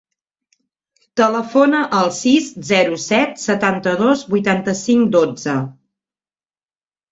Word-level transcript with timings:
Telefona 1.21 1.81
al 1.97 2.09
sis, 2.21 2.47
zero, 2.71 2.97
set, 3.05 3.37
setanta-dos, 3.43 4.25
vuitanta-cinc, 4.33 5.15
dotze. 5.21 5.57